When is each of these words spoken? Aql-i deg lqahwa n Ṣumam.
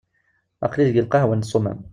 Aql-i 0.65 0.85
deg 0.89 0.97
lqahwa 1.05 1.35
n 1.35 1.47
Ṣumam. 1.51 1.79